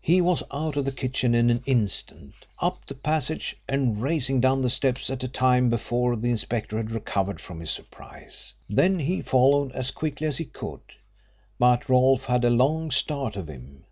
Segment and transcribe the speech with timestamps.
[0.00, 4.60] He was out of the kitchen in an instant, up the passage, and racing down
[4.60, 8.54] three steps at a time before the inspector had recovered from his surprise.
[8.68, 10.80] Then he followed as quickly as he could,
[11.56, 13.84] but Rolfe had a long start of him.